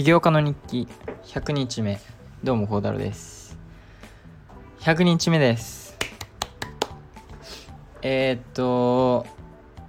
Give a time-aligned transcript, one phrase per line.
[0.00, 0.88] 起業家の日記
[1.24, 2.00] 100日目
[2.42, 3.58] どうもこうだろです。
[4.80, 5.94] 100日目です。
[8.00, 9.26] えー、っと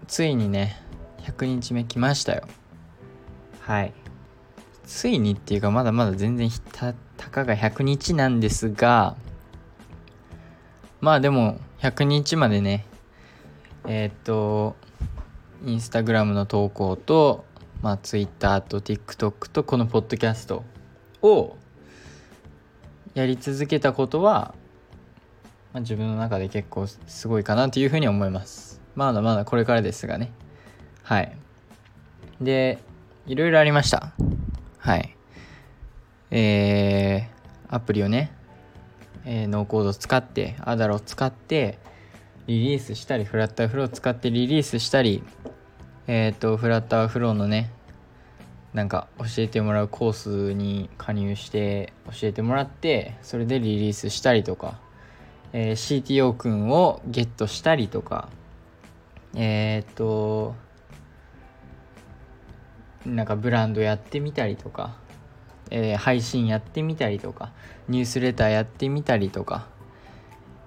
[0.07, 0.81] ついにね
[1.19, 2.43] 100日目来ましたよ。
[3.61, 3.93] はい。
[4.83, 9.15] ついにっていうかまだまだ全然たたかが100日なんですが
[10.99, 12.85] まあでも100日までね
[13.87, 14.75] えー、っと
[15.65, 17.45] インスタグラムの投稿と
[17.81, 20.63] まあ、Twitter と TikTok とこのポッドキャスト
[21.21, 21.55] を
[23.13, 24.53] やり続けたことは、
[25.73, 28.81] まあ、自分の中で結構すごいかなというふうに思います。
[28.95, 30.31] まだまだこれからですがね。
[31.01, 31.35] はい。
[32.39, 32.79] で、
[33.25, 34.13] いろいろありました。
[34.77, 35.15] はい。
[36.29, 38.31] えー、アプリをね、
[39.25, 41.79] えー、ノーコードを使って、アダロを使って、
[42.47, 45.23] リリースしたり、フラッターフローを使ってリリースしたり、
[46.13, 47.71] えっ、ー、とフラッターフローのね
[48.73, 54.77] なんか教えてもらうコースに加入して教えてもらってそれでリリースしたりとか、
[55.53, 58.27] えー、CTO 君をゲットしたりとか
[59.35, 60.53] えっ、ー、と
[63.05, 64.97] なんかブランドやってみたりとか、
[65.69, 67.53] えー、配信やってみたりとか
[67.87, 69.69] ニュースレターやってみたりとか、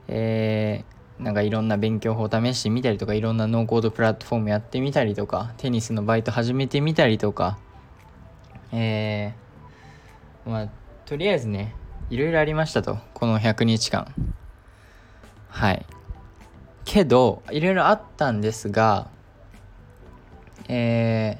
[0.09, 0.85] え
[1.19, 7.59] なんかいろんな勉強法試してみたりとかいろんなノーコードプラットフォームやってみたりとかテニスのバイト始めてみたりとか。
[8.73, 10.69] えー、まあ
[11.07, 11.77] とりあえずね
[12.11, 14.13] いろいろありましたとこの100日間。
[15.49, 15.87] はい。
[16.85, 19.09] けどいろいろあったんですが
[20.69, 21.39] え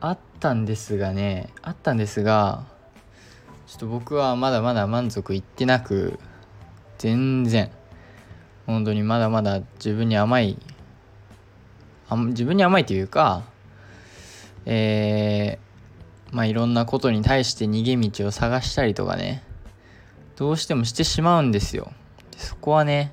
[0.00, 2.66] ー、あったんですがねあったんですが
[3.66, 6.18] ちょっと僕はまだまだ満足いってなく
[6.98, 7.70] 全然。
[8.70, 10.56] 本当にまだまだ自分に甘い
[12.10, 13.44] 自分に甘いというか
[14.66, 19.42] えー、まあいろんなことに対して逃げ道を探したりとかね
[20.36, 21.92] どうしてもしてしまうんですよ。
[22.36, 23.12] そこはね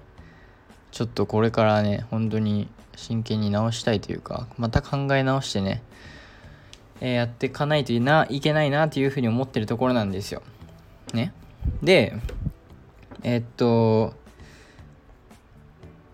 [0.91, 5.83] ちょっとこれからね本当に真剣に直したいというかまた考え直してね、
[7.01, 10.41] えー、やっていかないといないけないなというふうに思ってるところなんですよ。
[11.13, 11.33] ね。
[11.81, 12.15] で
[13.23, 14.13] えー、っと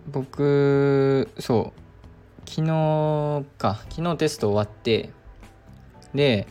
[0.08, 2.50] 僕そう。
[2.50, 3.80] 昨日か。
[3.90, 5.12] 昨日テスト終わって
[6.14, 6.47] で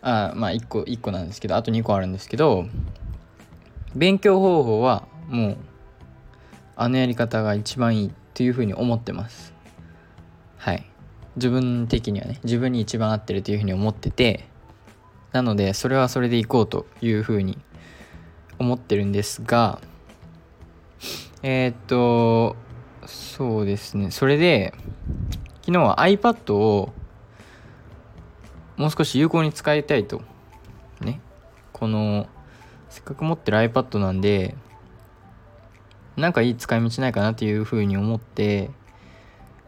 [0.00, 2.66] あまあ1個1個なんですけどあと2個あるんですけど
[3.94, 5.56] 勉強方法はもう
[6.76, 9.52] あのやり方が一番いいというふうに思ってます。
[10.56, 10.88] はい。
[11.36, 14.44] 自分的にはね自分に一番合ってるというふうに思ってて
[15.32, 17.58] なのでそれはそれでいこうというふうに
[18.58, 19.80] 思ってるんですが
[21.42, 22.56] えー、っと
[23.06, 24.10] そうですね。
[24.10, 24.74] それで
[25.62, 26.92] 昨日は iPad を
[28.76, 30.22] もう少し有効に使いたいと。
[31.00, 31.20] ね。
[31.72, 32.26] この
[32.88, 34.56] せっかく持ってる iPad なんで
[36.16, 38.70] なんかいい使い道ないかなっていうふうに思って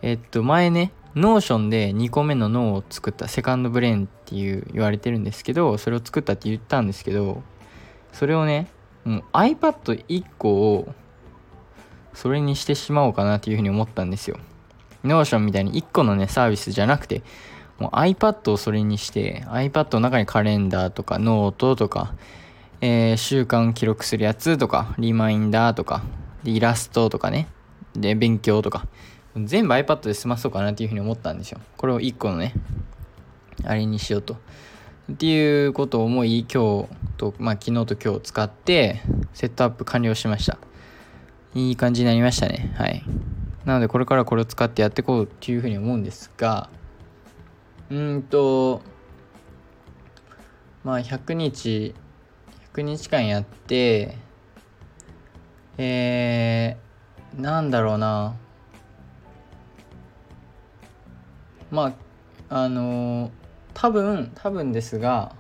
[0.02, 7.42] えっと前ね Notion で2個目の脳を作った second brain っていう言われてるんですけどそれを作ったって言ったんですけど
[8.12, 8.68] それをね
[9.04, 10.94] もう iPad1 個を
[12.20, 14.36] それにしてしまおうかなというふうに思ったんですよ。
[15.04, 17.22] Notion みたいに1個のね、サービスじゃなくて、
[17.78, 22.12] もう iPad をそれにして、iPad の中にカレンダーとかノートとか、
[22.82, 26.02] えー、習慣記録するやつとか、リマインダーとか、
[26.44, 27.48] イラストとかね、
[27.94, 28.86] で、勉強とか、
[29.34, 31.58] 全部 iPad で済まそうかなっていうふうに思ったんですよ。
[31.78, 32.52] これを1個のね、
[33.64, 34.36] あれにしようと。
[35.10, 39.00] っていうことを思い、今日と、まあ昨日と今日使って、
[39.32, 40.58] セットアップ完了しました。
[41.54, 42.72] いい感じになりましたね。
[42.76, 43.02] はい。
[43.64, 46.70] なので、これからこれを使ってやっていこうっていうふうに思うんですが、
[47.90, 48.82] うんと、
[50.84, 51.94] まあ、100日、
[52.72, 54.16] 100日間やって、
[55.76, 58.36] えー、なんだろうな。
[61.70, 61.94] ま
[62.48, 63.30] あ、あのー、
[63.74, 65.34] 多分、多分ですが、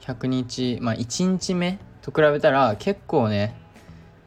[0.00, 3.63] 100日、まあ、1日目と比べたら結構ね、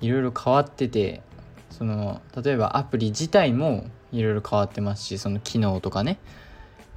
[0.02, 1.22] いろいろ変わってて
[1.70, 6.20] その例えばアプリ自体もいろいろ変わってますしその機能とかね。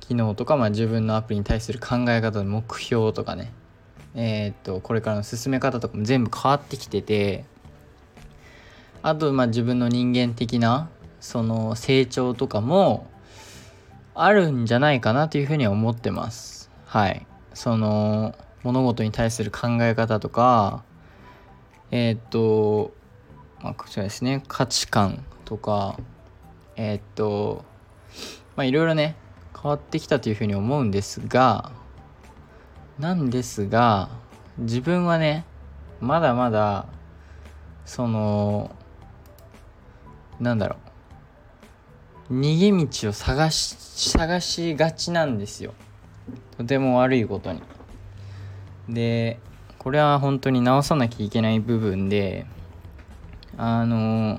[0.01, 3.53] 機能とか、まあ、自分のアプリに対する考え方の目標とかね。
[4.17, 7.45] えー、っとこれからの進め方とかも全部変わってきてて
[9.03, 13.07] あとまあ自分の人間的なその成長とかも
[14.17, 16.71] あるんじゃないかなというふうには思ってます。
[16.87, 17.27] はい。
[17.55, 20.83] その物事に対する考え方とか
[21.91, 22.93] えー、っと、
[23.63, 24.43] まあ、こちらですね。
[24.49, 25.97] 価値観とか
[26.77, 27.65] えー、っと
[28.57, 29.17] まあいろいろね
[29.61, 31.73] 変わってきたというふうに思うんですが
[32.99, 34.09] なんですが
[34.57, 35.45] 自分はね
[36.01, 36.87] まだまだ
[37.85, 38.75] その
[40.39, 40.77] なんだろ
[42.31, 42.35] う。
[42.41, 43.75] 逃げ道を探し
[44.11, 45.75] 探しがちなんですよ。
[46.57, 47.61] とても悪いことに。
[48.89, 49.41] で
[49.81, 52.45] これは本当に直さなきゃいけない部分で
[53.57, 54.39] あの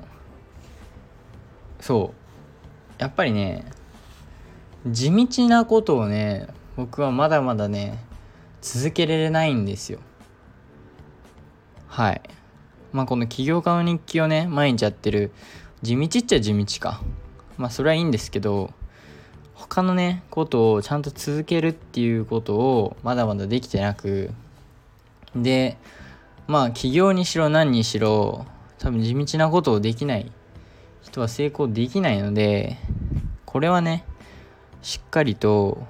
[1.80, 3.02] そう。
[3.02, 3.64] やっぱりね
[4.86, 6.46] 地道なことをね
[6.76, 8.04] 僕はまだまだね
[8.60, 9.98] 続けられないんですよ。
[11.88, 12.22] はい。
[12.92, 15.32] まあこの起業家の日記をね毎日やってる
[15.82, 17.02] 地道っちゃ地道か。
[17.56, 18.70] まあそれはいいんですけど
[19.54, 24.30] 他のねことをちゃんと続けるっていうことをまだまだできてなく
[25.34, 25.78] で
[26.46, 28.46] まあ起業にしろ何にしろ
[28.78, 30.30] 多分地道なことをできない。
[31.02, 32.76] 人は成功できないので
[33.44, 34.04] これはね
[34.82, 35.84] しっかりと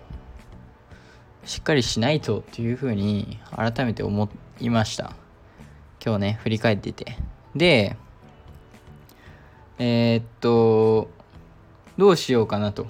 [1.45, 4.29] しっかりしないとっていうふうに改めて思
[4.61, 5.15] いました。
[6.05, 7.19] 今日ね振り返ってて。
[7.55, 7.97] で
[9.79, 11.11] えー、っと
[11.99, 12.87] どうしようかなと。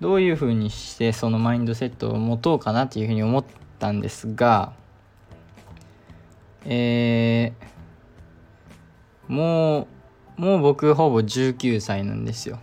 [0.00, 3.44] どういうふうにしてそのマインドセットを持とうかなっていうふうに思っ
[3.78, 4.72] たんですが
[6.64, 9.88] えー、も
[10.38, 12.58] うもう僕ほぼ19歳なんですよ。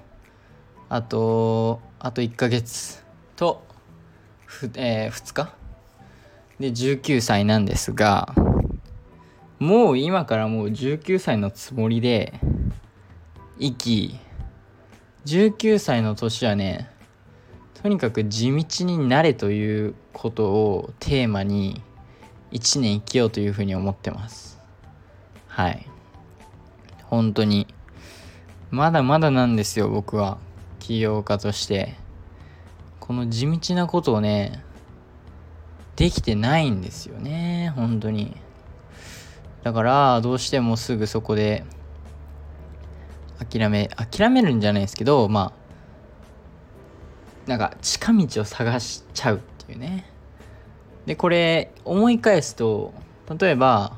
[0.90, 3.04] あとあと1ヶ月
[3.36, 3.64] と
[4.46, 5.60] ふ、えー、2日？
[6.60, 8.36] で19歳なんですが
[9.60, 12.40] もう今からもう19歳のつもりで
[13.60, 14.20] 生き
[15.26, 16.90] 19歳の年はね
[17.82, 21.82] とにかく地道になれということをテーマに
[22.52, 24.60] 1年生きようというふうに思ってます。
[25.48, 25.88] はい。
[27.04, 27.68] 本当に。
[28.72, 30.38] まだまだなんですよ僕は。
[30.80, 31.96] 起業家として。
[33.10, 34.64] この地道なことをね
[35.96, 38.38] できてないんですよね本当に。
[39.64, 41.66] だからどうしてもすぐそこで
[43.40, 45.54] 諦め諦めるんじゃないですけどま
[47.48, 50.06] あなんか近道を探しちゃうっていうね。
[51.10, 52.94] でこれ思い返すと
[53.40, 53.98] 例えば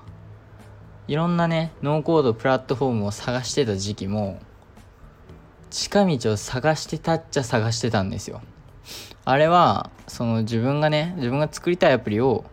[1.10, 4.40] いろんなねノーコードプラットフォームを探してた時期も
[5.70, 8.42] 近道を探してたっちゃ探してたんですよ。
[9.26, 12.46] あれはその自分がね自分が作りたいアプリを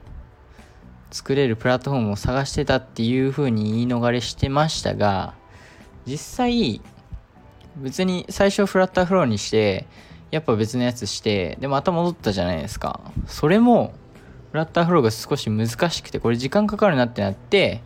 [1.13, 5.35] 作れるプラットフォームを探してたっていう風に言い逃れしてましたが
[6.05, 6.81] 実際
[7.77, 9.87] 別に最初フラッターフローにして
[10.33, 13.13] やっぱ別のやつしてでまた戻ったじゃないですか。
[13.29, 13.95] それも
[14.59, 17.83] ラッターフローが少し難しくてこれ時間かかるなってなって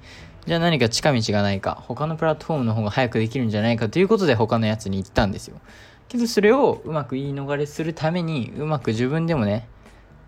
[0.46, 5.60] じゃあ何か近道がないか他のプラットフォームの方が早くできるんじゃないかということで他のやつに行ったんですよ。
[6.08, 9.66] けどそれをうまく言い逃れするためにうまく自分でもね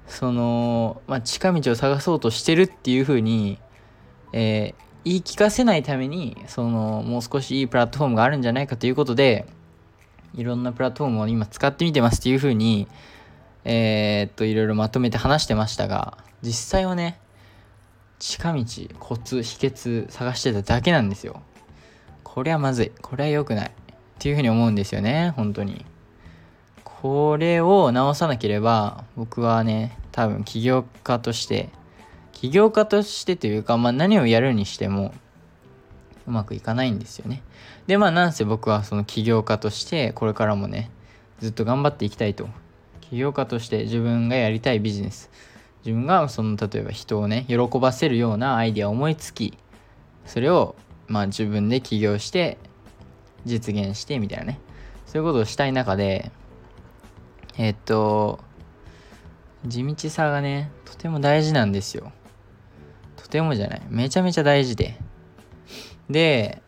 [0.07, 3.59] その、まあ、近道を探そうとしてるっていう風に、
[4.33, 9.47] えー、言い聞かせないためにそのもう少しいいプラットフォームがあるんじゃないかということで
[10.35, 12.89] いろんなプラットフォームを今使ってみてますっていう風に
[13.65, 17.19] えー、っといろいろまとめて話してましたが実際はね
[18.19, 18.65] 近道
[19.01, 21.43] コツ秘訣探してただけなんですよ。
[22.23, 22.93] これはまずい。
[23.01, 23.71] これは良くない。
[23.71, 23.73] っ
[24.19, 25.85] ていうふうに思うんですよね本当に。
[26.85, 31.71] これを直さなければ僕はね多分起業家として
[32.33, 35.15] 起業家としてというか、まあ、何をやるにしても
[36.27, 37.43] うまくいかないんですよね。
[37.87, 40.91] でまあなんせ僕はその起業家としてこれからもね
[41.41, 42.49] ずっと頑張っていきたいと。
[43.03, 45.31] 起業家として自分がやりたいビジネス。
[45.85, 49.59] 自分がその例えば人をね喜ばせるようなアイデアを思いつき
[50.25, 50.77] それを
[51.09, 52.57] まあ自分で起業して
[53.45, 54.61] 実現してみたいなね。
[55.05, 56.33] そういうことをしたい中で
[57.59, 58.41] えっと
[59.67, 62.13] 地道さがねとても大事なんですよ。
[63.17, 63.83] とてもじゃない。
[63.91, 64.99] めちゃめちゃ大事で。
[66.09, 66.63] で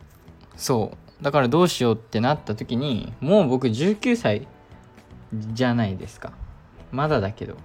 [0.55, 1.23] そう。
[1.23, 4.47] だからどうしようってなった時にもう僕19歳
[5.33, 6.33] じゃないですか。
[6.91, 7.57] まだだけど。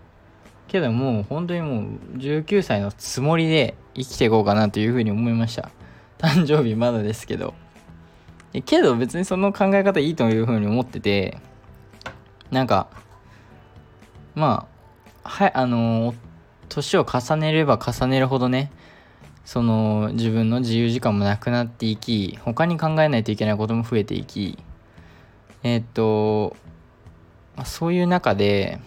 [0.72, 5.70] けどもう本当にもう19歳のつもりで生きていこうかなというふうに思いました。
[6.18, 7.54] 誕生日まだですけど。
[8.64, 11.38] けど別にその考え方いいというふうに思ってて
[12.50, 12.88] なんか
[14.34, 14.66] ま
[15.24, 16.14] あはいあの
[16.68, 18.70] 年を重ねれば重ねるほどね
[19.44, 24.58] その自分の自由時間もなくなっていき他に考えないといけないことも増えていき
[25.62, 26.54] えー、っと
[27.64, 28.80] そういう中で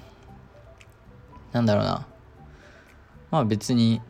[1.55, 2.05] なんだろうな。
[3.31, 4.01] まあ別に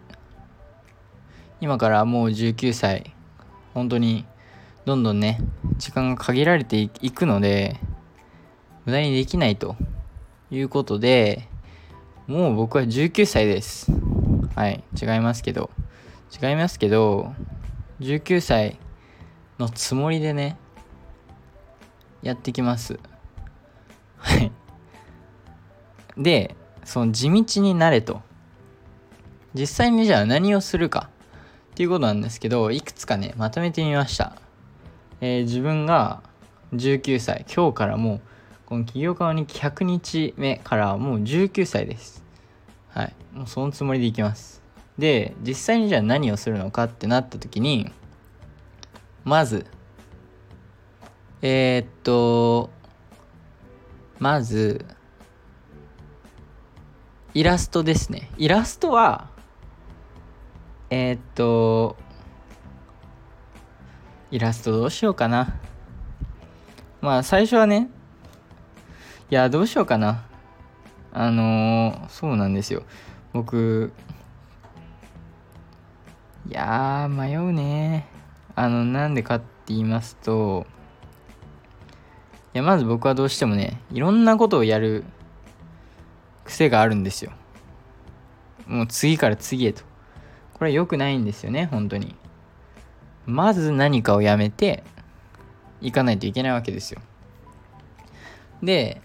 [1.61, 3.13] 今からもう19歳。
[3.75, 4.25] 本当に
[4.85, 5.39] どんどんね
[5.77, 7.79] 時間が限られていくので
[8.85, 9.75] 無駄にできないと。
[10.49, 11.47] いうことで
[12.27, 13.91] もう僕は19歳です。
[14.55, 15.69] はい違いますけど。
[16.41, 17.31] 違いますけど
[17.99, 18.79] 19歳
[19.59, 20.57] のつもりでね
[22.23, 22.99] やってきます。
[24.17, 24.51] はい。
[26.17, 28.21] でその地道になれと。
[29.53, 31.09] 実際にじゃあ何をするか
[31.71, 34.35] っていうことなんですけどいくつかねまとめてみました、
[35.21, 36.23] えー、自分が
[36.73, 38.21] 19歳今日からもう
[38.65, 42.23] この企業家に100日目からもう19歳です。
[42.89, 44.61] はいもうそのつもりでいきます。
[44.97, 47.91] で実際にじゃあ何をするのかってなった時に
[49.23, 49.65] まず
[51.41, 52.69] えー、っと
[54.19, 54.85] まず
[57.35, 58.29] イラストですね。
[58.37, 59.27] イラストは
[60.89, 61.97] えー、っと
[64.31, 65.59] イラストどうしようかな。
[67.01, 67.89] まあ最初はね
[69.29, 70.23] いやどうしようかな。
[71.11, 72.83] あのー、そうなんですよ。
[73.33, 73.91] 僕
[76.47, 78.07] いや迷うね。
[78.55, 80.65] あのなんでかって言いますと
[82.53, 85.03] いやまず僕はどうしてもねいろんなことをやる
[86.45, 87.31] 癖があるんですよ。
[88.67, 89.83] もう次から次へと。
[90.53, 92.15] これは良くないんですよね本当に。
[93.25, 94.83] まず何かをやめて
[95.81, 97.01] いかないといけないわけですよ。
[98.63, 99.01] で、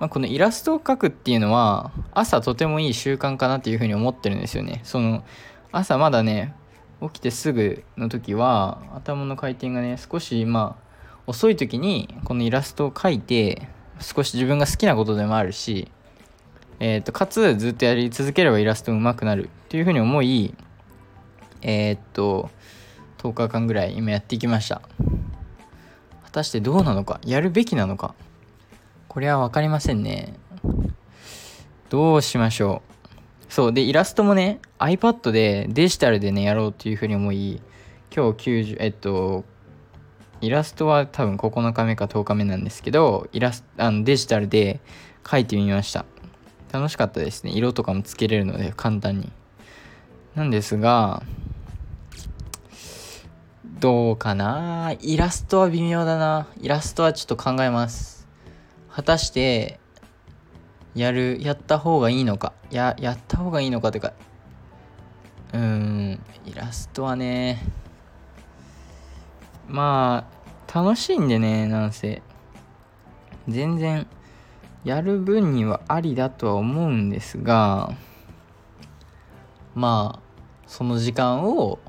[0.00, 4.80] まあ、このイラストを描くっていうのは朝とてもいい習慣かなっていうふうに思ってるんですよね。
[4.84, 5.24] その
[5.72, 6.54] 朝まだね
[7.02, 10.86] 起きてすぐの時は頭の回転がね少しまあ
[11.26, 13.68] 遅い時にこのイラストを描いて
[14.00, 15.90] 少し自分が好きなことでもあるし
[16.78, 20.54] えーと、かつずっとやり続ければイラスト上手くなるっていうふうに思い
[21.62, 22.50] えー、っと
[23.18, 24.82] 10日間ぐらい今やってきました。
[26.24, 28.14] 果たしてどうなのかやるべきなのか
[29.08, 30.34] これは分かりませんね。
[31.88, 32.82] どうしましょ
[33.48, 33.52] う。
[33.52, 37.60] そうでイラストもね iPad でデジタルでねやろうっていうふうに思い
[38.14, 39.44] 今日90えっと
[40.40, 44.80] イラストは多分9日目か10日目なんですけどイラスあのデジタルで
[45.24, 46.04] 描いてみました。
[46.76, 47.52] 楽しかったですね。
[47.52, 49.32] 色とかもつけれるので簡単に。
[50.34, 51.22] なんですが
[53.80, 54.92] どうかな。
[55.00, 56.48] イラストは微妙だな。
[56.60, 58.28] イラストはちょっと考えます。
[58.90, 59.80] 果たして
[60.94, 62.52] やるやった方がいいのか。
[62.70, 64.12] ややった方がいいのかというか。
[65.54, 67.64] うーんイラストはね。
[69.66, 70.28] ま
[70.68, 72.20] あ楽しいんでねなんせ。
[73.48, 74.06] 全然
[74.86, 77.92] やる分にはありだとは思うんですが
[79.74, 80.22] まあ
[80.68, 81.80] その時間を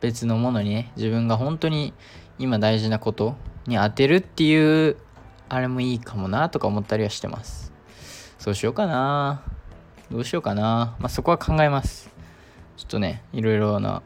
[0.00, 1.92] 別のものにね自分が本当に
[2.38, 3.34] 今大事なこと
[3.66, 4.96] に当てるっていう
[5.48, 7.72] あれもいいかもなとか思ったりはしてます。
[8.38, 9.42] そうしようかな。
[10.08, 10.96] どうしようかな。
[11.00, 12.10] まあそこは考えます。
[12.76, 14.02] ちょっとねいろいろな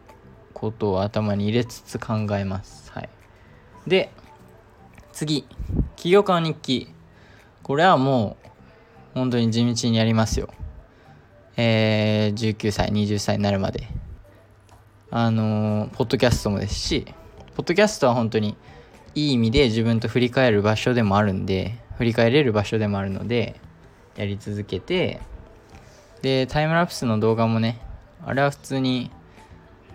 [0.55, 2.91] ことを頭に入れつつ考えます。
[2.93, 3.11] はい。
[3.87, 4.11] で
[5.13, 5.47] 次。
[5.97, 7.00] 起業家の日記。
[7.71, 8.49] これはもう
[9.15, 10.49] 本当に地道にやりますよ。
[11.57, 13.87] えー、19歳、20歳になるまで。
[15.13, 17.07] あのー、ポッドキャストもですし、
[17.55, 18.57] ポッドキャストは本当に
[19.15, 23.61] いい意味で自分と振り返る場所でもあるんで、振り返れる場所でもあるので、
[24.17, 25.21] やり続けて、
[26.23, 27.81] で、タイムラプスの動画もね、
[28.27, 29.13] あれは普通に、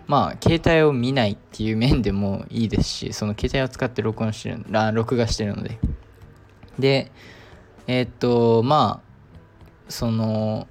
[0.06, 4.64] まあ、携帯を見ないっていう面でもいいですし、その携帯を使って録音してる、
[4.94, 5.78] 録画してるので。
[6.78, 7.12] で、
[7.86, 9.06] え、っとまあ
[9.88, 10.66] その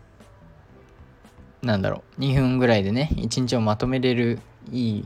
[1.62, 4.40] なんだろう2分ぐらいでね1日をまとめれる
[4.72, 5.06] いい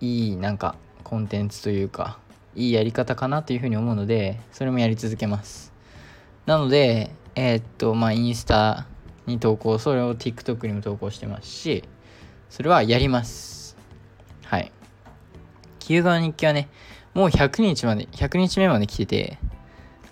[0.00, 2.18] いいなんかコンテンツというか
[2.54, 5.72] いいやり方かなというふうに思うのでそれもやり続けます。
[6.46, 8.86] なのでえー、っとまあインスタ
[9.26, 11.84] に投稿それを TikTok にも投稿してますし
[12.48, 13.76] それはやります。
[14.44, 14.72] はい。
[15.78, 16.68] 旧川日記はね
[17.14, 19.38] もう100日まで100日目まで来てて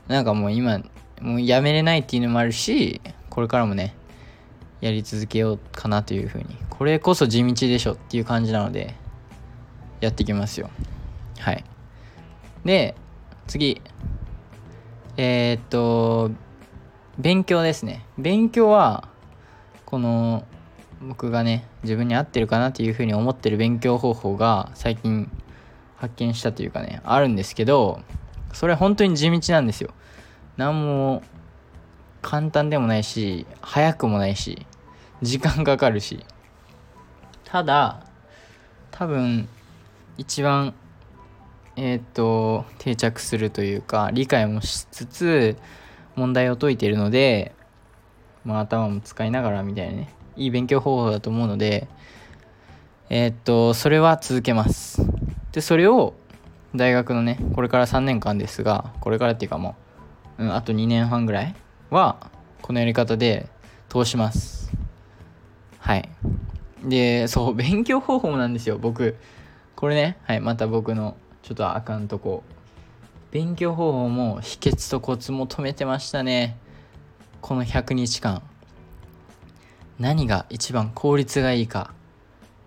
[0.09, 0.81] なんかもう今
[1.21, 3.01] もうやめれないっていうのもあるし
[3.31, 3.95] これからもね
[4.81, 6.57] やり続けようかなというふうに。
[6.71, 8.95] これこそ地道でしょっていう感じなので
[10.01, 10.71] やっていきますよ。
[11.39, 11.65] はい。
[12.65, 12.95] で
[13.47, 13.81] 次。
[15.17, 16.31] えー、っと
[17.19, 18.05] 勉強ですね。
[18.17, 19.09] 勉強は
[19.85, 20.45] この
[21.03, 25.29] 僕がね自分に合ってるかなっていうふうに思ってる勉強方法が最近
[25.97, 28.01] 発見したというかねあるんですけど
[28.53, 29.91] それ本当に地道なんですよ。
[30.59, 31.23] 何も
[32.21, 34.67] 簡単でもないし早くもないし
[35.23, 36.27] 時間かかるし。
[37.45, 38.03] ただ
[38.91, 39.49] 多分
[40.19, 40.75] 一番
[41.77, 45.57] えっ、と定着するというか理解もしつつ
[46.15, 47.55] 問題を解いているので、
[48.45, 51.89] まあ、頭も使いながらみたいなねいい勉強方法だと思うので
[53.09, 55.01] えー、っとそれは続けます。
[55.53, 56.13] でそれを
[56.75, 59.88] 大学のねこれから3年間ですがこれからっていうかもう、
[60.39, 61.55] うん、あと2年半ぐらい
[61.91, 62.31] は
[62.63, 63.49] このやり方で
[63.89, 64.71] 通します。
[65.79, 66.09] はい。
[66.85, 69.17] でそう 勉強方法なんですよ僕。
[69.75, 72.43] これねはいまた僕のちょっとあかんとこ。
[73.31, 76.57] 勉強方法も秘訣とコツ求めてましたね。
[77.41, 78.43] この100日間。
[79.99, 81.93] 何が一番効率がいいか。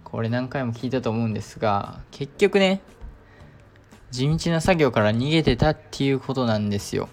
[0.03, 2.81] これ何回も聞いたと思うんですが結局ね
[4.11, 7.07] 地道な作業から逃げてたっていうことなんですよ。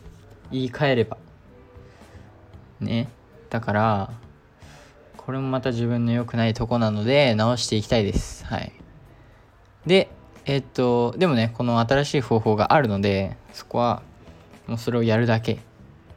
[0.50, 1.16] 言い換えれば。
[2.80, 3.08] ね。
[3.50, 4.10] だから
[5.16, 8.44] これもまた自分の良くないとこなので直していきたいです。
[8.46, 8.72] はい。
[9.86, 10.10] で
[10.46, 14.02] えっとでもねこの新しい方法があるのでそこは
[14.66, 15.58] もうそれをやるだけっ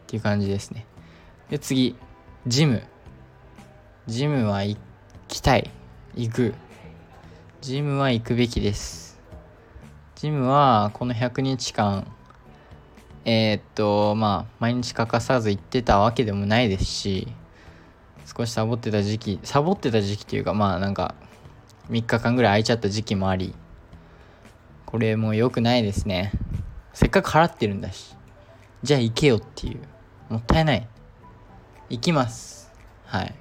[0.08, 0.86] ていう感じですね。
[1.50, 1.96] で次。
[2.48, 2.84] ジム。
[4.08, 4.78] ジムは行
[5.28, 5.70] きたい。
[6.16, 6.54] 行く。
[7.62, 9.20] ジムは行くべきです。
[10.16, 12.08] ジムはこの100日間
[13.26, 17.28] えー、っとまあ毎日欠かさず行ってたわけでもないですし
[18.26, 21.16] 少しサボってた時期サボってた時期っていうかまあなんか
[21.90, 23.54] 3日間ぐらい空いちゃった時期もあり
[24.86, 26.34] これもう良くないですね。
[26.94, 28.16] せっかく払ってるんだし
[28.84, 29.80] じゃあ行けよっていう。
[30.30, 30.88] もったいない。
[31.90, 32.72] 行きます。
[33.06, 33.36] はい。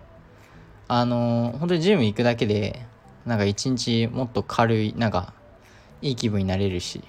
[0.86, 2.84] あのー、本当にジム行くだけで
[3.26, 5.32] なんか一日もっと軽いなんか
[6.02, 7.02] いい気分になれるし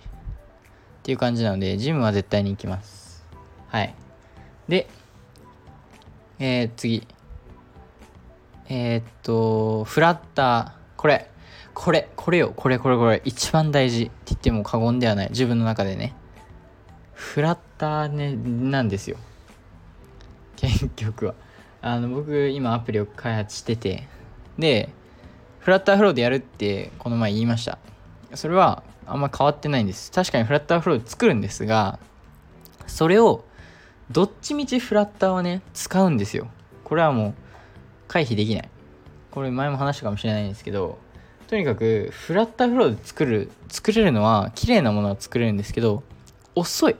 [1.01, 3.25] っていう感じなのでジムは絶対に行きます。
[3.69, 3.95] はい。
[4.69, 4.87] で
[6.37, 7.07] えー、次。
[8.69, 10.99] えー、っとフラッター。
[11.01, 11.27] これ。
[11.73, 12.53] これこれよ。
[12.55, 13.21] これこれこれ。
[13.25, 15.29] 一番大事って言っても過言ではない。
[15.29, 16.13] 自分の中でね。
[17.13, 19.17] フラッターねなんですよ。
[20.55, 21.33] 結局は。
[21.81, 24.07] あの僕今アプリを開発してて。
[24.59, 24.89] で
[25.59, 27.79] フラッターフローでやるってこの前言いました。
[28.35, 30.11] それはあんま変わってないんです。
[30.11, 31.99] 確かにフラッターフロー作るんですが
[32.87, 33.43] それを
[34.09, 36.47] どっちみちフラッターはね使うんですよ。
[36.83, 37.33] これはもう
[38.07, 38.69] 回避できない。
[39.31, 40.99] これ前も話したかもしれないんですけど
[41.47, 46.03] とにかくフラッターフローで作る作れるのは綺麗なものは作れるんですけど
[46.55, 46.95] 遅い。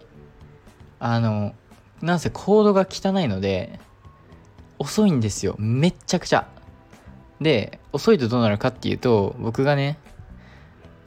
[0.99, 1.53] あの
[2.01, 3.79] なんせコードが汚いので
[4.79, 5.55] 遅いんですよ。
[5.59, 6.47] めっちゃくちゃ。
[7.41, 9.97] で遅いとどうなるかっていうと僕がね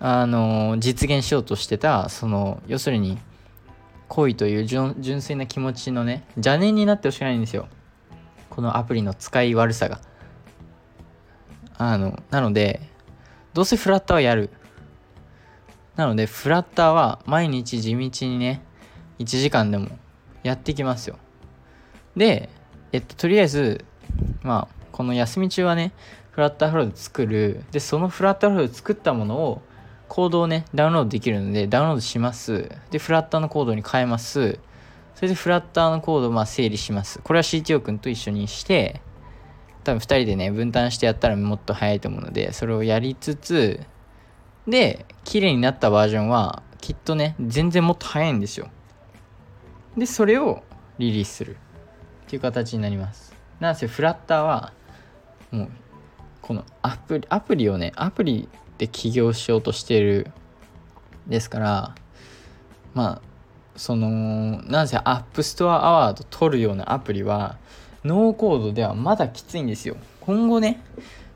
[0.06, 3.16] あの実現しようとしてたその要するに
[4.08, 7.68] 恋という純粋な気持ちのね邪念になってほしくないんですよ。
[8.50, 10.02] このアプリの使い悪さが。
[11.78, 12.82] あのなので
[13.54, 14.50] どうせフラッターはやる。
[15.96, 18.62] なのでフラッターは毎日地道にね
[19.20, 19.88] 1時間でも
[20.42, 21.16] やっていきますよ。
[22.14, 22.50] で
[22.92, 23.86] えっととりあえず
[24.42, 25.94] まあこの休み中はね
[26.32, 27.64] フラッターフローで作る。
[27.70, 29.62] でそのフラッターフローで作ったものを
[30.08, 32.70] コードをねダウンロードできるのでダウンロードします。
[32.90, 34.58] でフラッターのコードに変えます。
[35.14, 37.20] それでフラッターのコードをまあ整理します。
[37.22, 39.00] これは CTO 君と一緒にして
[39.84, 43.80] 多分2人でね分担してやったらもっと早いと思うのでそれをやりつつ
[44.66, 48.68] で綺麗になったバージョンはきっとね全然もっと早いんですよ。
[49.96, 50.62] でそれを
[50.98, 51.56] リリースする。
[52.24, 53.34] っていう形になります。
[53.60, 54.72] なんせフラッターは
[55.50, 55.70] もう
[56.40, 60.30] このアプリアプリをねアプリで起業しようとしてる
[61.26, 61.94] ですから
[62.92, 63.34] まあ
[63.76, 67.56] そのなんせアップストアアワード取るようなアプリは
[68.04, 69.96] ノーコードではまだきついんですよ。
[70.20, 70.82] 今後ね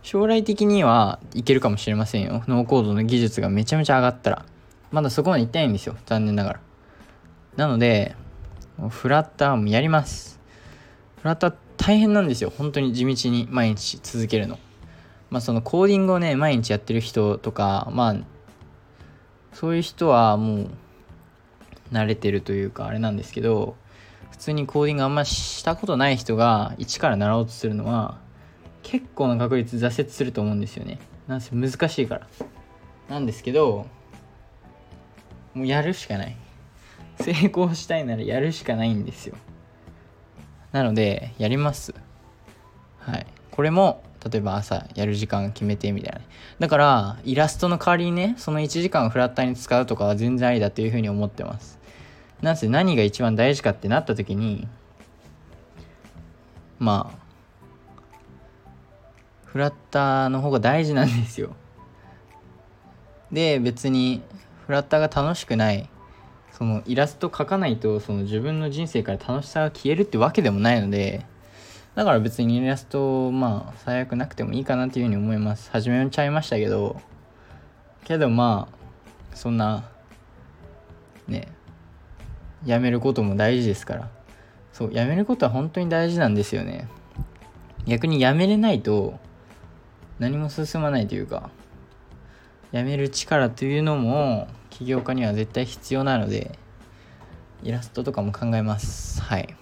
[0.02, 2.44] 将来的にはいけるかもしれませんよ。
[2.46, 4.44] ノーコードの技術がめちゃめちゃ上がったら。
[4.90, 5.96] まだそこまで行ってないんですよ。
[6.06, 6.60] 残念ながら。
[7.56, 8.14] なので
[8.88, 10.38] フラッターもやります。
[11.20, 12.52] フラッター大変なんですよ。
[12.56, 14.58] 本当に地道に毎日続けるの。
[15.30, 18.16] まあそのコーディングをね毎日やってる人とかまあ
[19.52, 20.70] そういう人はもう
[21.92, 23.76] 慣れてるというかあれなんですけど
[24.30, 28.18] 普通にコーディングあんましたことない人が一から習おうとするのは
[28.82, 30.98] 結構な確率挫折すると思うんですよね。
[31.26, 32.26] なんせ難しいから。
[33.10, 33.86] なんですけど
[35.54, 36.36] もうやるしかない。
[37.20, 39.36] 成功したいならやるしかないんですよ。
[40.72, 41.94] なのでやります。
[43.00, 43.26] はい。
[43.50, 46.20] これも例えば朝やる時間決めてみたいな。
[46.58, 51.78] だからイラストの代わりにねその1時間フラッターに使うとかは全然ありだというふうに思ってます。
[52.42, 54.68] なぜ何が一番大事かってなった時に
[56.78, 57.18] まあ
[59.44, 61.56] フラッターの方が大事なんですよ。
[63.32, 64.22] で別に
[64.66, 65.88] フラッターが楽しくない
[66.52, 71.24] そのイラスト描かないとその自分の人生から楽しさが消えるってわけでもないので
[71.98, 75.68] だから別にイラストまあ最悪なくてもいいかなっていうふうに思います。
[75.72, 77.00] 始めちゃいましたけど。
[78.04, 79.82] けどまあそんな
[81.26, 81.48] ね
[82.64, 84.08] やめることも大事ですから。
[84.72, 86.86] そうやめることは本当に大事なんですよね。
[87.84, 89.18] 逆にやめれないと
[90.20, 91.50] 何も進まないというか
[92.70, 96.56] やめる力というのも起業家には絶対必要なので
[97.64, 99.20] イラストとかも考えます。
[99.20, 99.56] はい。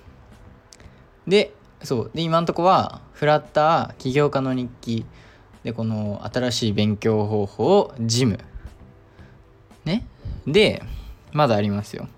[1.26, 2.10] でそう。
[2.14, 5.06] で今んとこはフラッター起業家の日記。
[5.64, 8.38] でこの新しい勉強方法ジム。
[9.84, 10.06] ね。
[10.46, 10.82] で
[11.32, 12.08] まだありますよ、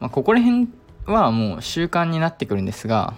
[0.00, 0.68] まあ、ここら辺
[1.06, 3.14] はもう習慣になってくるんですが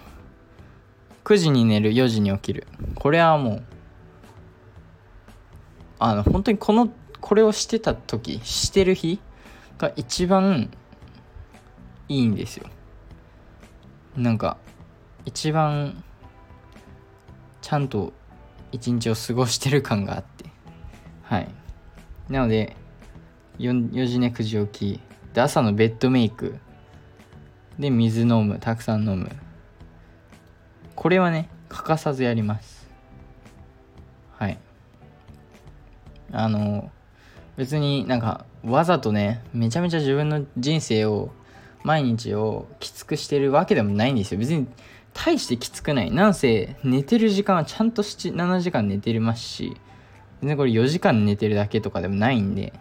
[1.25, 2.65] 9時に寝る4時に起きる。
[2.95, 3.63] これはもう
[5.99, 6.89] あの本当にこの
[7.19, 9.19] これをしてた時してる日
[9.77, 10.71] が一番
[12.07, 12.67] いいんですよ。
[14.15, 14.57] なんか
[15.25, 16.03] 一番
[17.61, 18.13] ちゃんと
[18.71, 20.45] 一日を過ごしてる感があって。
[21.23, 21.47] はい。
[22.29, 22.75] なので
[23.59, 24.99] 4, 4時寝9時起き。
[25.33, 26.55] で朝のベッドメイク。
[27.77, 28.59] で水飲む。
[28.59, 29.29] たくさん飲む。
[30.95, 32.87] これはね欠かさずやります。
[34.37, 34.57] はい。
[36.31, 36.89] あの
[37.57, 41.31] 別になんかわざとねめちゃめちゃ自分の人生を
[41.83, 44.39] 毎日をきつくしてるわけでもないんですよ。
[44.39, 44.67] 別に
[45.13, 46.11] 大してきつくない。
[46.11, 49.77] なんせ寝てる時間はちゃんと7時間寝てますし
[50.41, 52.73] 全然これ4時間寝てるだけとかでもないんで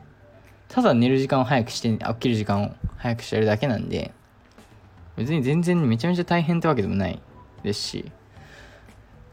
[0.68, 4.12] ただ寝る時間を早くして起きる時間を早くしてるだけなんで
[5.16, 7.20] 別に全然めちゃめちゃ大変ってわけでもない
[7.62, 8.12] ですし。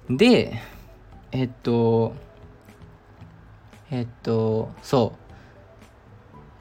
[0.10, 0.60] で
[1.32, 2.14] えっと
[3.92, 5.14] えっとそ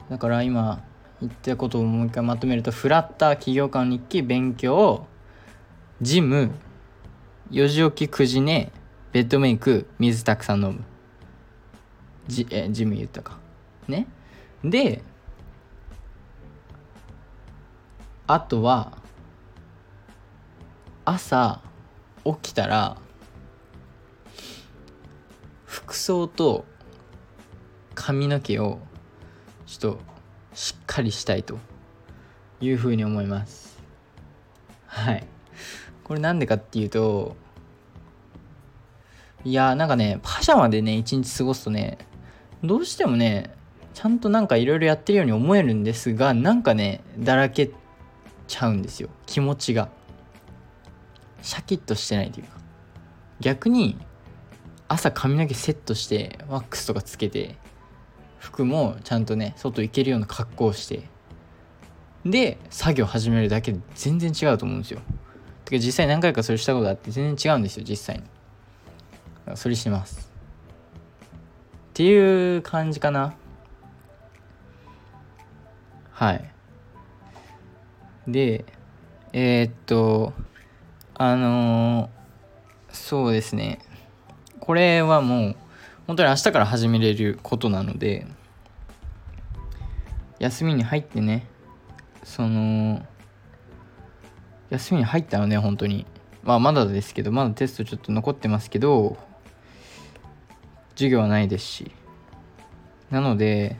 [0.07, 0.11] う。
[0.11, 0.83] だから今
[1.19, 5.07] 言ったことをもう一回まとめるとフラッター起業家の日記勉強
[5.99, 6.51] ジム
[7.49, 8.71] 4時起き9時寝
[9.11, 10.83] ベッドメイク水たくさん飲む。
[12.27, 13.39] ジえジム言ったか。
[13.87, 14.05] ね。
[14.63, 15.01] で
[18.27, 18.97] あとは
[21.03, 21.61] 朝
[22.25, 22.97] 起きたら
[25.65, 26.65] 服装と
[27.95, 28.79] 髪の毛を
[29.65, 29.99] ちょっと
[30.53, 31.57] しっかりしたいと
[32.61, 33.79] いうふうに思います。
[34.85, 35.25] はい。
[36.07, 37.35] これなんでかっていうと
[39.43, 41.97] いやなんかねパジャマでね一日過ごすとね
[42.63, 43.53] どうしてもね
[43.93, 47.71] ちゃんとなんかいろいろやってるように思えるんですがなんかねだらけ
[48.47, 49.09] ちゃうんですよ。
[49.25, 49.89] 気持ちが。
[51.41, 52.57] シャキッとしてないというか。
[53.39, 53.97] 逆に
[54.87, 57.55] 朝髪の毛セットしてワックスとかつけて
[58.39, 61.03] 服もちゃんとね外行けるような格好をして。
[62.25, 65.01] で作業始めるだけで全然違うと思うんですよ。
[65.67, 68.23] てか実際何回かそれしたことあって全然違うんですよ実際に。
[69.55, 70.31] それします。
[71.89, 73.35] っていう感じかな。
[76.11, 76.51] はい。
[78.27, 78.63] で
[79.33, 80.33] えー、っと
[81.15, 83.79] あのー、そうですね。
[84.61, 85.55] これはもう
[86.07, 88.25] 本当に明日から始めれることなので
[90.39, 91.45] 休みに入ってね
[92.23, 93.05] その
[94.69, 96.05] 休みに入ったのね本当に。
[96.43, 99.17] まあまだですけどまだテストちょっと残ってますけど
[100.91, 101.91] 授業はないですし。
[103.09, 103.77] なので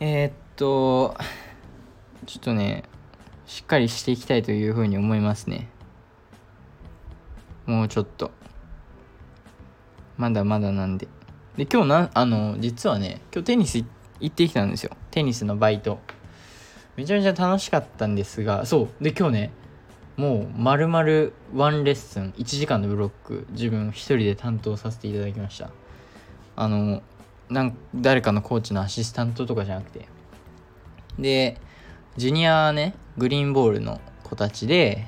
[0.00, 1.16] えー、っと
[2.26, 2.84] ちょっとね
[3.46, 5.68] しっかりしていきたいというふうに思いますね。
[7.66, 8.30] もうちょっと。
[10.16, 11.08] まだまだなんで。
[11.56, 13.84] で今日なあの実はね今日テニス
[14.20, 14.96] 行ってきたんですよ。
[15.10, 15.98] テニスのバイト。
[16.96, 19.04] めちゃめちゃ楽しかったんですがそう。
[19.04, 19.50] で今日ね
[20.16, 25.70] もう丸々ワンレッスン1時間のブロック自分一人で担当させていただきました。
[26.54, 27.02] あの
[27.48, 30.06] なん誰かのコーチのアシスタントとかじゃなくて。
[31.18, 31.58] で
[32.16, 35.06] ジュニアねグリーンボールの子たちで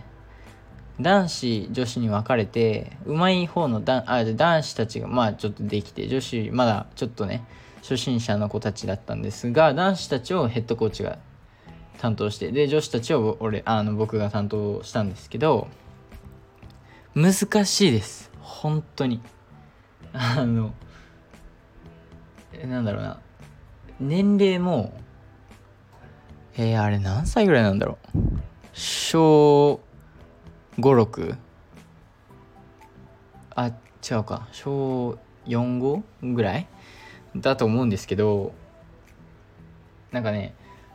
[1.00, 7.44] 男子女子に分かれて上手い方のだあ男子たちがまあちょっとできて女子まだちょっとね
[7.82, 11.18] 初心者の子たちだったんですが男子たちをヘッドコーチが
[12.04, 15.68] 担当してで女子たちを俺あの僕が担当したんですけど
[17.14, 17.32] 難
[17.64, 18.30] しいです。
[18.40, 19.22] 本当に。
[20.12, 20.74] あの
[22.66, 23.20] なんだろうな。
[23.98, 24.92] 年齢も
[26.58, 28.18] えー、あれ何歳ぐらいなんだろう。
[28.74, 29.80] 小
[30.78, 31.38] 56
[33.54, 34.46] あ違うか。
[34.52, 36.02] 小45
[36.34, 36.66] ぐらい
[37.34, 38.52] だと思うんですけど
[40.12, 40.54] なんかね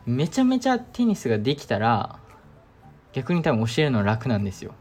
[0.10, 2.18] めちゃめちゃテニスができたら
[3.14, 4.74] 逆に多分教えるの楽なんですよ。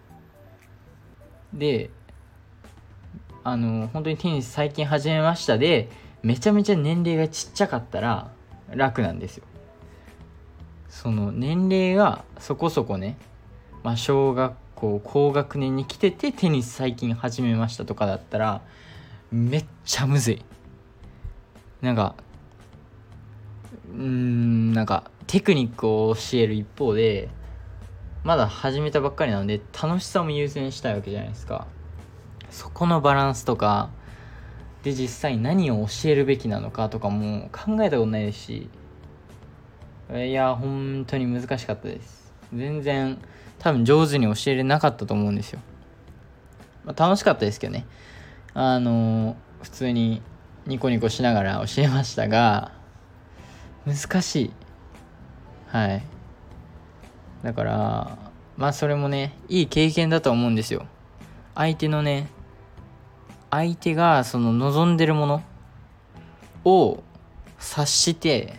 [1.52, 1.90] で
[3.44, 5.90] あの本当にテニス最近始めましたで
[6.22, 8.30] めちゃめちゃ年齢がちっちゃかったら
[8.70, 9.44] 楽なんですよ。
[10.88, 13.18] その年齢がそこそこね、
[13.82, 18.62] まあ、小学校高学年に来ててテニス最近始めましたとかだったら
[19.30, 20.44] めっちゃむずい。
[21.82, 22.14] なんか
[23.92, 27.28] うーんなんかテクニックを教える一方で
[28.24, 31.66] まだ始めたばっかりなので楽しさも優先したいわけじゃないですか。
[32.50, 33.90] そこのバランスとか
[34.82, 38.70] で実際何を教えるべきなのかとかも考えたことないですし
[40.10, 42.32] いや本当に難しかったです。
[42.54, 43.18] 全然
[43.58, 45.60] 多分上手に教えれなかったと思うんですよ、
[46.84, 47.86] まあ、楽しかったですけどね。
[48.54, 50.22] あの普通に
[50.66, 52.72] ニコニコしながら教えましたが
[53.86, 54.52] 難しい。
[55.68, 56.02] はい。
[57.42, 58.18] だから
[58.56, 60.86] まあそれもねいい経験だと思うんですよ。
[61.54, 62.28] 相手のね
[63.50, 65.42] 相手がその望んでるもの
[66.64, 67.02] を
[67.58, 68.58] 察して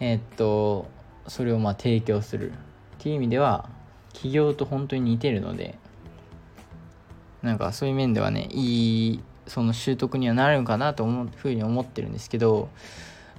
[0.00, 0.88] え、っと
[1.26, 2.52] それをまあ提供する。
[3.00, 3.70] っていう意味では
[4.12, 5.78] 起業と本当に似てるので
[7.40, 12.68] なんかそういう面ではねいいその習得にはなるのかなと思うふうに思ってるんですけど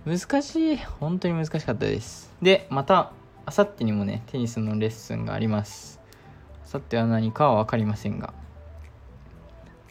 [0.03, 0.77] 難しい。
[0.77, 2.33] 本当に難しかったです。
[2.41, 3.11] でまた
[3.45, 5.99] あさってにもねテニスのレッスンがあります。
[6.65, 8.33] あさっては何かは分かりませんが。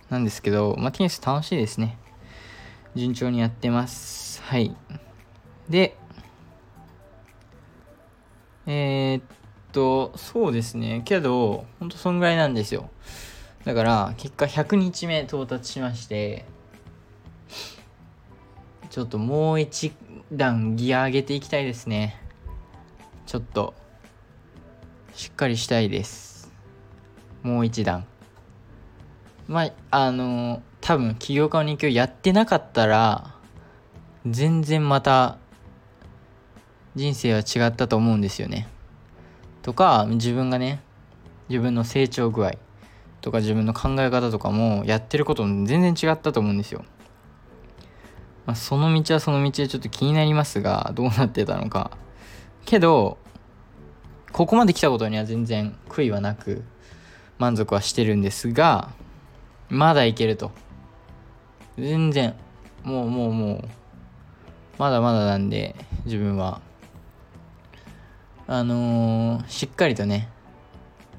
[0.08, 1.96] なんですけど、まあ、テニス楽しいですね。
[2.96, 4.42] 順調にやってます。
[4.42, 4.74] はい。
[5.68, 5.96] で
[8.66, 9.22] えー、っ
[9.70, 11.02] とそうですね。
[11.04, 12.90] けどほんとそんぐらいなんですよ。
[13.64, 16.44] だから結果100日目到達しまして。
[18.90, 19.92] ちょっともう一
[20.32, 22.20] 段ギア上げていきたいですね。
[23.24, 23.72] ちょっと
[25.14, 26.52] しっかりしたいです。
[27.44, 28.04] もう一段。
[29.46, 33.36] まああの多分起業家の2級やってなかったら
[34.26, 35.38] 全然また
[36.96, 38.66] 人生は違ったと思うんですよね。
[39.62, 40.80] とか自分がね
[41.48, 42.54] 自分の成長具合
[43.20, 46.84] とか自分の考え方とかもやってることも全然違ったと思うんですよ。
[48.50, 51.92] まあ、その道はその道でちょっと気になりますがどうなってたのか。
[52.64, 53.16] けど
[54.32, 56.64] ここまで来たことには全然悔いはなく
[57.38, 58.90] 満足はしてるんですが
[59.68, 60.50] まだいけると。
[61.78, 62.34] 全然
[62.82, 63.68] もうもうもう
[64.78, 66.60] まだまだなんで自分は
[68.48, 70.28] あのー、しっかりとね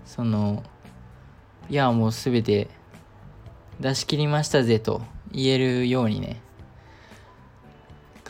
[0.03, 0.63] その
[1.69, 2.67] いやもう全て
[3.79, 6.41] 出し切りましたぜと言えるようにね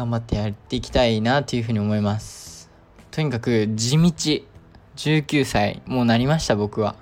[0.01, 2.71] 頑張ってやっていきたいなというふうに思います。
[3.11, 4.09] とにかく地道。
[4.95, 5.83] 19歳。
[5.85, 6.95] もうなりました僕は。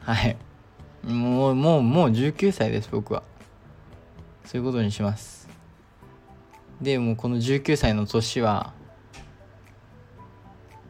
[0.00, 0.38] はい。
[1.04, 3.22] もうもうもう19歳です僕は。
[4.46, 5.50] そういうことにします。
[6.80, 8.72] でもうこの19歳の年は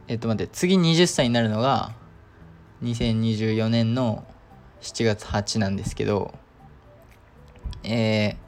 [0.06, 1.94] えっと待って次20歳になるのが
[2.84, 4.24] 2024年の
[4.82, 6.32] 7月8なんですけど
[7.82, 8.47] えー、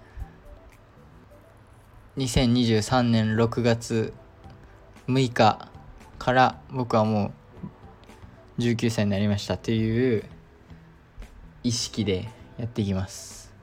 [2.20, 4.12] 2023年6月
[5.08, 5.70] 6日
[6.18, 7.32] から僕はも
[8.58, 10.24] う19歳になりましたという
[11.62, 12.28] 意識で
[12.58, 13.54] やっていきます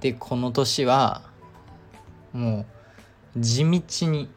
[0.00, 1.22] でこの年は
[2.32, 2.66] も
[3.36, 4.28] う地道に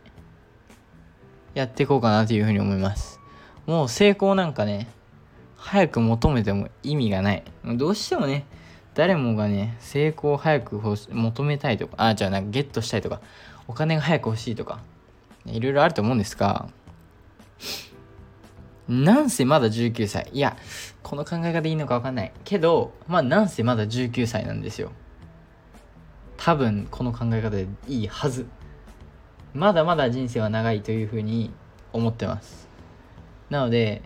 [1.55, 3.19] やっていこうかなというふうに思います
[3.65, 4.87] もう成功なんかね
[5.63, 7.43] 早く求めても意味がない。
[7.63, 8.45] どうしてもね、
[8.95, 10.79] 誰もがね、成功を早く
[11.09, 13.21] 求めたいとか、あ、じゃあなんかゲットしたいとか、
[13.67, 14.79] お金が早く欲しいとか、
[15.45, 16.69] いろいろあると思うんですが、
[18.87, 20.29] なんせまだ19歳。
[20.33, 20.57] いや、
[21.01, 22.33] この考え方でいいのかわかんない。
[22.43, 24.91] けど、まあなんせまだ19歳なんですよ。
[26.37, 28.45] 多分この考え方でいいはず。
[29.53, 31.51] まだまだ人生は長いというふうに
[31.93, 32.67] 思ってます。
[33.49, 34.01] なので、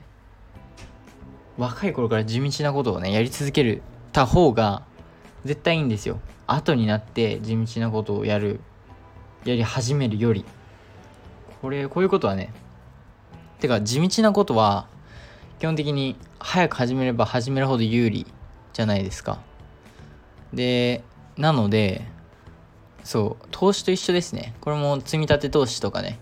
[1.57, 3.81] 若い頃から地道なことをねやり続ける
[4.17, 4.81] た方が
[5.45, 6.19] 絶対いいんですよ。
[6.47, 8.59] 後になって地道なことをやる。
[9.45, 10.43] やり始めるより。
[11.61, 12.51] これこういうことはね
[13.59, 14.87] てか地道なことは
[15.59, 18.25] 基本的に早く始めれば始めるほど有利
[18.73, 19.39] じゃないですか。
[20.51, 21.03] で
[21.37, 22.07] なので
[23.03, 24.55] そう投資と一緒ですね。
[24.61, 26.17] これも積み立て投資とかね。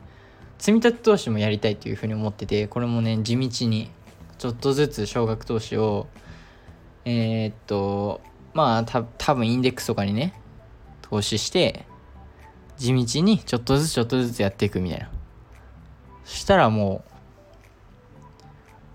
[0.57, 3.89] 積み立て投資もやりたいというふうに思っててこれもね地道に
[4.37, 6.07] ちょっとずつ少額投資を
[7.05, 8.21] えー、っと
[8.53, 10.33] まあた多分インデックスとかにね
[11.01, 11.85] 投資して
[12.77, 15.09] 地道にちょっとずつちょっとずつやっていくみたいな。
[16.25, 17.11] そしたらもう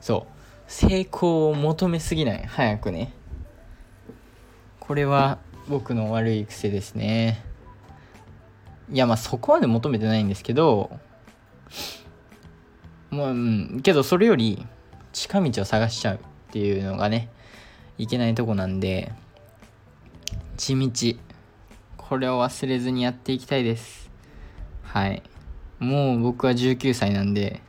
[0.01, 0.33] そう
[0.67, 2.45] 成功を求めすぎない。
[2.47, 3.13] 早くね。
[4.81, 7.45] これは僕の悪い癖ですね。
[8.93, 10.91] いやまあそこまで求めてないんですけど
[13.11, 13.81] もううん。
[13.83, 14.67] けどそれより
[15.13, 16.19] 近道を探しちゃうっ
[16.51, 17.29] ていうのがね
[17.99, 19.13] いけないとこなんで
[20.57, 21.19] 地道。
[21.97, 24.11] これを忘れずにやっていきたいです。
[24.83, 25.23] はい。
[25.79, 27.63] もう僕は19歳なんで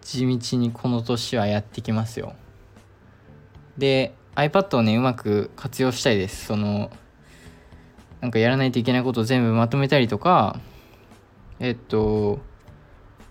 [0.00, 2.34] 地道にこの年はやってきますよ。
[3.78, 6.46] で iPad をねうまく活用したいです。
[6.46, 6.90] その
[8.20, 10.58] なんかやらないといけないことを全部まとめたりとか
[11.60, 12.40] えっと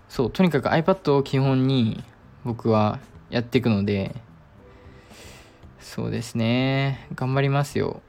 [0.07, 2.03] そうとにかく iPad を基本に
[2.45, 4.15] 僕はやっていくので
[5.81, 7.07] そうですね。
[7.15, 8.01] 頑張りますよ。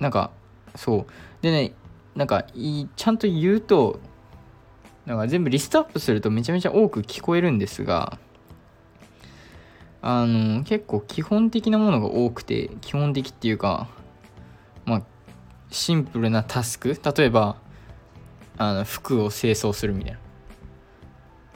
[0.00, 0.30] なんか
[0.74, 1.42] そう。
[1.42, 1.72] でね
[2.14, 4.00] なんかいちゃんと言うと
[5.04, 8.18] なんか全部リストアップするとめちゃめちゃ多く聞こえるんですが
[10.02, 13.88] あの結構基本的なものが多くて基本的っていうか
[14.84, 15.02] まあ
[15.70, 16.98] シンプルなタスク。
[17.16, 17.56] 例えば
[18.56, 20.18] あの服を清掃するみたいな。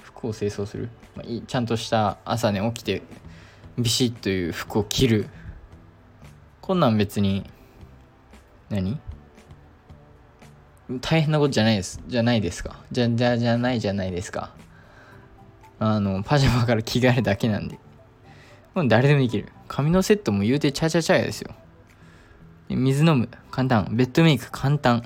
[0.03, 3.03] 服を清掃する、まあ、ちゃんとした朝ね起きて
[3.83, 5.29] ビシッという服を着る
[6.61, 7.49] こんなん別に
[8.69, 9.01] 何？
[11.01, 12.01] 大変なことじゃないです。
[12.07, 12.77] じゃないですか。
[12.91, 14.53] じゃ、じゃ、じゃないじゃないですか。
[15.79, 17.79] あの、パジャマから着替えるだけなんで。
[18.75, 19.49] もう誰でもできる。
[19.69, 21.55] 髪のセットも言うてチャチャチャやですよ。
[22.69, 23.29] 水飲む。
[23.51, 23.89] 簡単。
[23.93, 25.05] ベッドメイク簡単。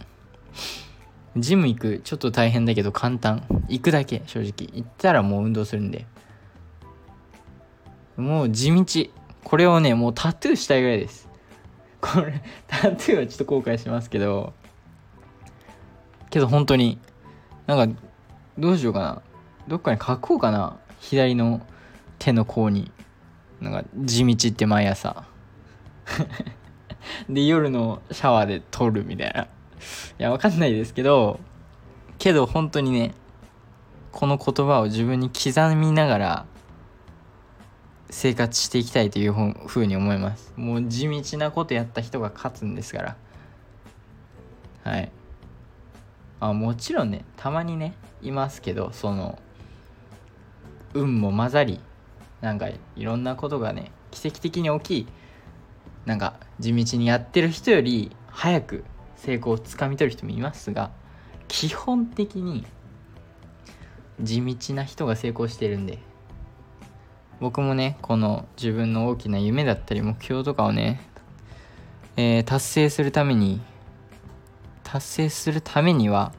[1.37, 2.01] ジム行く。
[2.03, 3.45] ちょっと大変だけど簡単。
[3.69, 4.69] 行くだけ、正直。
[4.73, 6.07] 行ったらもう運動するんで。
[8.17, 9.11] もう地道。
[9.43, 11.29] これをね、もうタトゥーしたいぐらいです。
[12.01, 14.53] これ、 タトゥーはちょっと後悔しますけど、
[16.31, 16.99] けど本当に、
[17.67, 18.01] なんか、
[18.59, 19.23] どうしようかな。
[19.69, 20.79] どっかに書こうかな。
[21.01, 21.61] 左の
[22.19, 22.91] 手の甲に。
[23.61, 25.25] なんか、地道って毎朝。
[27.29, 29.43] で、夜のシャワーで撮るみたいな。
[29.45, 29.49] い
[30.19, 31.41] や、わかんないですけど、
[32.19, 33.15] けど本当にね、
[34.13, 36.47] この言葉を自分に刻みながら
[38.15, 39.33] 生活していきたいという
[39.67, 40.53] ふうに思います。
[40.57, 43.17] もう地道なことやった人が勝つんですから。
[44.85, 45.11] はい。
[46.39, 49.39] あもちろんねたまにねいますけどその
[50.95, 51.81] 運も混ざり
[52.41, 55.07] なんかいろんなことがね奇跡的に起きい
[56.07, 58.85] なんか地道にやってる人より早く
[59.17, 60.93] 成功をつかみ取る人もいますが
[61.49, 62.65] 基本的に
[64.23, 65.99] 地道な人が成功してるんで
[67.41, 71.01] 僕もねこの自分の大きな夢だったり目標とかをね、
[72.17, 73.61] えー、達成するために
[74.83, 76.33] 達成するためには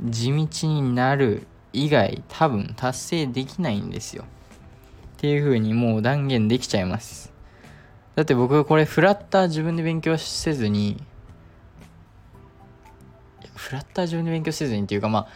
[0.00, 4.24] 地道になる以外多分達成できないんですよ。
[5.16, 7.32] っていう風にもう断言できちゃいます。
[8.14, 11.02] だって僕これフラッター自分で勉強せずに
[13.54, 15.28] フラッター自分で勉強せずにっていうかまあ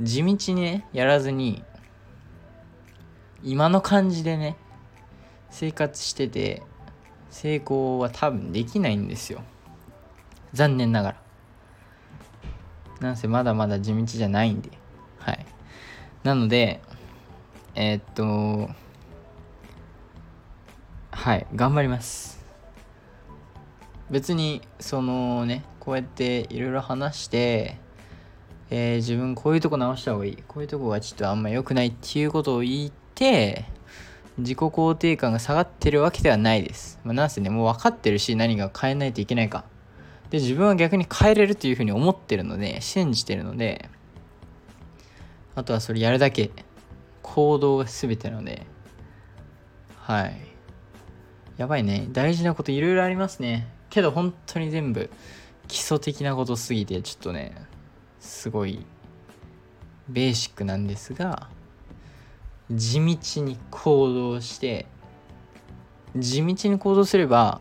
[0.00, 1.62] 地道にねやらずに
[3.44, 4.56] 今の感じでね
[5.50, 6.62] 生活してて
[7.28, 9.42] 成功は多分できないんですよ。
[10.54, 11.16] 残念ながら。
[13.00, 14.70] なんせまだまだ地道じゃないんで。
[15.18, 15.46] はい。
[16.22, 16.80] なので
[17.74, 18.70] えー、っと
[21.10, 22.42] はい頑張ります。
[24.10, 27.78] 別にそのねこうやっていろいろ話して
[28.70, 30.36] えー、自分こういうとこ直した方がいい。
[30.48, 33.64] こういうとこがちょっとあんま良くないっていうことを言ってて
[34.38, 39.64] 自己肯定感が下がってるわけではないです、まあ、なんせねもう分かってるし何が変えないといけないか。
[40.30, 43.88] で自分は逆に変えれるというふうに思ってるので信じてるので
[45.54, 46.50] あとはそれやるだけ。
[47.22, 48.66] 行動が全てなので。
[49.96, 50.36] はい。
[51.56, 52.06] やばいね。
[52.10, 53.68] 大事なこといろいろありますね。
[53.88, 55.08] けど本当に全部
[55.68, 57.54] 基礎的なことすぎてちょっとね
[58.18, 58.84] すごい
[60.08, 61.48] ベーシックなんですが
[62.70, 64.86] 地道に行動して
[66.16, 67.60] 地道に行動すれば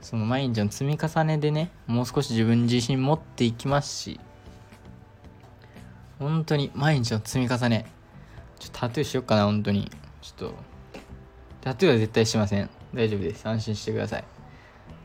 [0.00, 4.20] その毎日の積み重ねでねもう少し自分自信持っていきますし
[6.18, 7.86] 本当に毎日の積み重ね
[8.58, 9.90] ちょっとタトゥーしよっかな本当に。
[10.22, 10.54] ちょっと
[11.60, 12.68] タトゥーは絶対しません。
[12.92, 13.46] 大丈夫です。
[13.46, 14.24] 安心してください。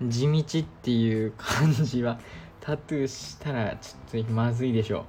[0.04, 2.20] 地道っていう感じは
[2.60, 5.04] タトゥーしたらちょっとまずいでしょう、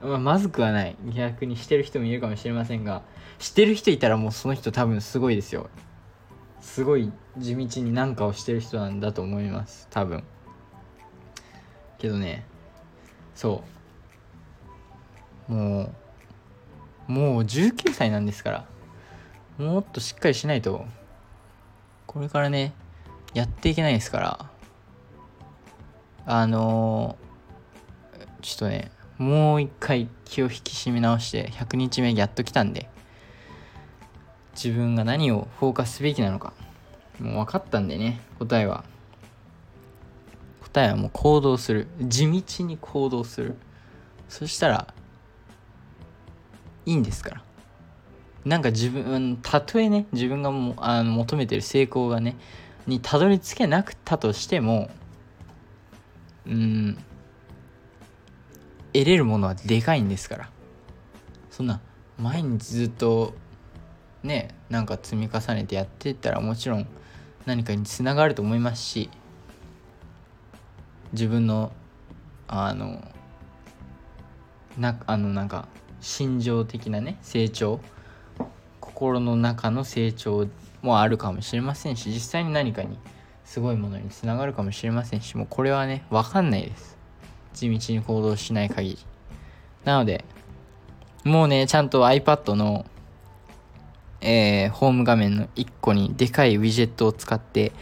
[0.00, 0.96] まあ、まずくはない。
[1.14, 3.02] 逆にしてる人もいるかもしれませんが
[3.38, 5.68] してる人いたらもうその人多分すごいですよ。
[6.60, 9.88] すごい地道に何かをしてる人なんだと思います。
[9.90, 10.24] 多分。
[11.98, 12.46] けどね
[13.34, 13.62] そ
[15.48, 15.52] う。
[15.52, 15.92] も
[17.08, 18.64] うもう19歳なんですから
[19.58, 20.84] もっとしっかりしないと
[22.06, 22.72] これからね
[23.34, 24.50] やっていけないですから。
[26.26, 32.88] あのー、ちょっとねもう一回気を引き締め直して100日目やっと来たんで
[34.54, 36.54] 自分が何をフォーカスすべきなのか
[37.18, 38.82] もう分かったんでね答えは。
[40.62, 41.86] 答えはもう行動する。
[42.00, 43.56] 地道に行動する。
[44.28, 44.94] そしたら
[46.86, 47.42] いいんですから。
[48.46, 52.36] なんか自分たとえね自分がもあの求めてる成功がね
[52.86, 54.88] にたどり着けなくたとしても
[56.46, 56.98] うん
[58.92, 60.50] 得れるものはでかいんですから。
[61.50, 61.80] そんな
[62.18, 63.34] 毎日ずっと
[64.22, 66.86] ねなんか積み重ねてやってったらもちろん
[67.46, 69.10] 何かにつながると思いますし
[71.12, 71.72] 自分の
[72.46, 73.02] あの
[74.78, 75.68] なあのなんか
[76.00, 77.80] 心情的なね成長
[78.80, 80.48] 心の中の成長
[80.82, 82.98] もあるかもしれませんし実際に何かに
[83.44, 86.99] すごいものにつながるかもしれませんしもうこれはね分かんないです。
[87.60, 88.98] 地道に行動しない限り。
[89.84, 90.24] なので
[91.24, 92.86] もうねちゃんと iPad の
[94.22, 97.72] えー、ホーム画面の1個にでかいウィジェットを使って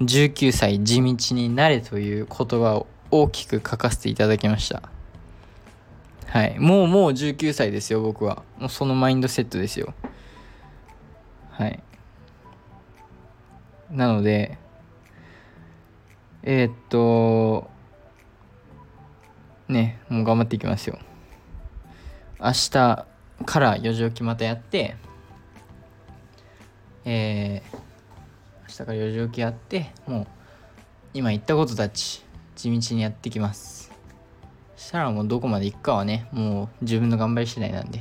[0.00, 4.82] 19歳地道になれという言葉を大きく書かせていただきました。
[6.26, 6.58] はい。
[6.58, 8.42] もうもう19歳ですよ僕は。
[8.58, 9.94] もうそのマインドセットですよ。
[11.50, 11.80] はい。
[13.90, 14.58] なので
[16.42, 17.70] えー、っと
[19.74, 20.98] ねもう頑張っていきますよ。
[22.40, 23.06] 明日か
[23.58, 24.96] ら4時起きまたやって
[27.04, 27.76] えー、
[28.62, 30.26] 明日から4時起きやってもう
[31.12, 32.24] 今言ったことたち
[32.56, 33.92] 地道にやってきます。
[34.76, 38.00] したらもうどこまで行くかはねもう自分の頑張り次第なんで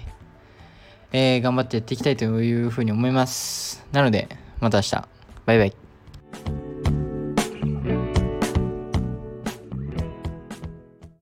[1.12, 3.86] えー、頑張ってやっていきたいというふうに思います。
[3.92, 4.28] なので
[4.60, 5.08] また明日。
[5.46, 6.63] バイバイ。